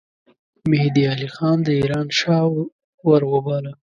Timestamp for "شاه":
2.19-2.47